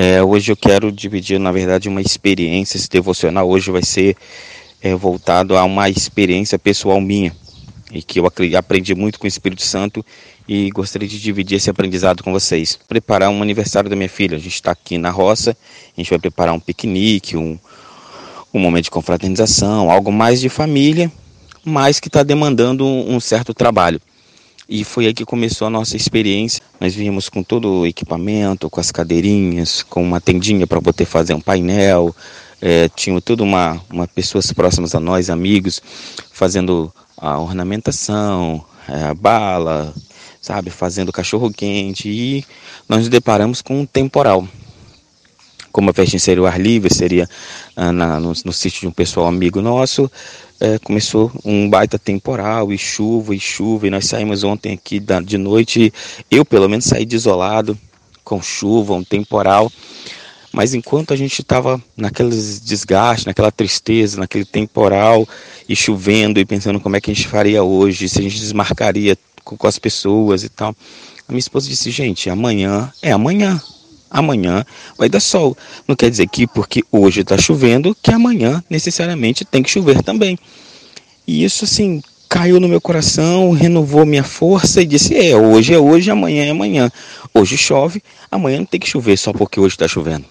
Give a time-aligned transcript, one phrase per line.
[0.00, 2.76] É, hoje eu quero dividir, na verdade, uma experiência.
[2.76, 4.16] Esse devocional hoje vai ser
[4.80, 7.34] é, voltado a uma experiência pessoal minha
[7.90, 10.06] e que eu aprendi muito com o Espírito Santo
[10.48, 12.78] e gostaria de dividir esse aprendizado com vocês.
[12.86, 14.36] Preparar um aniversário da minha filha.
[14.36, 15.56] A gente está aqui na roça,
[15.96, 17.58] a gente vai preparar um piquenique, um,
[18.54, 21.10] um momento de confraternização, algo mais de família,
[21.64, 24.00] mas que está demandando um certo trabalho.
[24.68, 26.60] E foi aí que começou a nossa experiência.
[26.78, 31.32] Nós vimos com todo o equipamento, com as cadeirinhas, com uma tendinha para poder fazer
[31.32, 32.14] um painel.
[32.60, 35.80] É, tinha tudo uma, uma pessoas próximas a nós, amigos,
[36.30, 39.94] fazendo a ornamentação, é, a bala,
[40.38, 42.10] sabe, fazendo cachorro quente.
[42.10, 42.44] E
[42.86, 44.46] nós nos deparamos com um temporal.
[45.78, 47.30] Como a festinha seria o ar livre, seria
[47.76, 50.10] ah, na, no, no sítio de um pessoal amigo nosso,
[50.58, 55.20] é, começou um baita temporal e chuva e chuva e nós saímos ontem aqui da,
[55.20, 55.92] de noite
[56.28, 57.78] eu pelo menos saí desolado
[58.24, 59.70] com chuva um temporal
[60.52, 65.28] mas enquanto a gente estava naqueles desgastes naquela tristeza naquele temporal
[65.68, 69.16] e chovendo e pensando como é que a gente faria hoje se a gente desmarcaria
[69.44, 70.74] com, com as pessoas e tal
[71.28, 73.62] a minha esposa disse gente amanhã é amanhã
[74.10, 74.64] amanhã
[74.96, 75.56] vai dar sol.
[75.86, 80.38] Não quer dizer que porque hoje está chovendo, que amanhã necessariamente tem que chover também.
[81.26, 85.78] E isso assim caiu no meu coração, renovou minha força e disse: é, hoje é
[85.78, 86.90] hoje, amanhã é amanhã.
[87.32, 90.24] Hoje chove, amanhã não tem que chover só porque hoje está chovendo.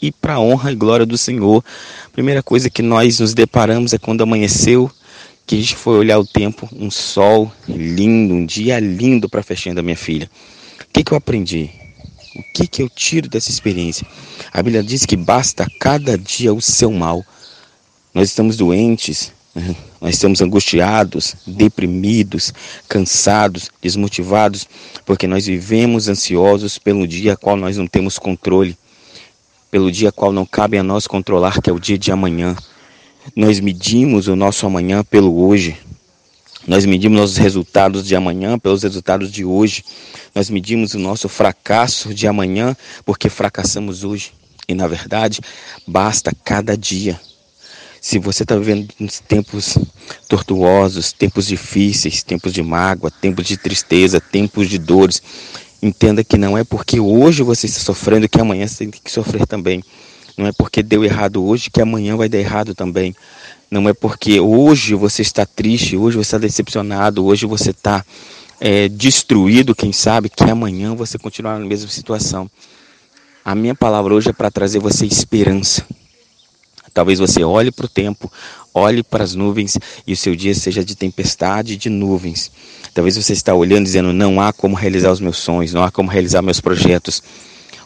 [0.00, 1.64] E para honra e glória do Senhor,
[2.04, 4.90] a primeira coisa que nós nos deparamos é quando amanheceu,
[5.46, 9.44] que a gente foi olhar o tempo, um sol lindo, um dia lindo para a
[9.44, 10.28] festinha da minha filha.
[10.80, 11.70] O que, que eu aprendi?
[12.36, 14.06] O que, que eu tiro dessa experiência?
[14.52, 17.24] A Bíblia diz que basta cada dia o seu mal.
[18.12, 19.74] Nós estamos doentes, né?
[20.00, 22.52] nós estamos angustiados, deprimidos,
[22.86, 24.68] cansados, desmotivados,
[25.06, 28.76] porque nós vivemos ansiosos pelo dia qual nós não temos controle,
[29.70, 32.54] pelo dia qual não cabe a nós controlar, que é o dia de amanhã.
[33.34, 35.76] Nós medimos o nosso amanhã pelo hoje.
[36.66, 39.84] Nós medimos nossos resultados de amanhã pelos resultados de hoje.
[40.34, 44.32] Nós medimos o nosso fracasso de amanhã porque fracassamos hoje.
[44.68, 45.40] E na verdade,
[45.86, 47.20] basta cada dia.
[48.00, 48.88] Se você está vivendo
[49.28, 49.78] tempos
[50.28, 55.22] tortuosos, tempos difíceis, tempos de mágoa, tempos de tristeza, tempos de dores,
[55.80, 59.46] entenda que não é porque hoje você está sofrendo que amanhã você tem que sofrer
[59.46, 59.84] também.
[60.36, 63.14] Não é porque deu errado hoje que amanhã vai dar errado também.
[63.70, 68.04] Não é porque hoje você está triste, hoje você está decepcionado, hoje você está
[68.60, 72.50] é, destruído, quem sabe, que amanhã você continuará na mesma situação.
[73.44, 75.86] A minha palavra hoje é para trazer você esperança.
[76.92, 78.32] Talvez você olhe para o tempo,
[78.72, 82.50] olhe para as nuvens e o seu dia seja de tempestade de nuvens.
[82.94, 86.10] Talvez você está olhando dizendo: não há como realizar os meus sonhos, não há como
[86.10, 87.22] realizar meus projetos.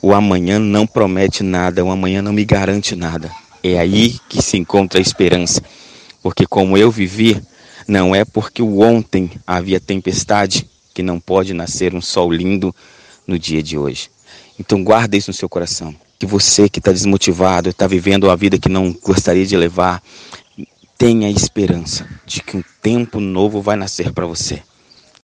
[0.00, 3.30] O amanhã não promete nada, o amanhã não me garante nada.
[3.62, 5.60] É aí que se encontra a esperança.
[6.22, 7.40] Porque como eu vivi,
[7.86, 12.74] não é porque o ontem havia tempestade que não pode nascer um sol lindo
[13.26, 14.10] no dia de hoje.
[14.58, 15.94] Então guarda isso no seu coração.
[16.18, 20.02] Que você que está desmotivado, está vivendo a vida que não gostaria de levar,
[20.96, 24.62] tenha esperança de que um tempo novo vai nascer para você.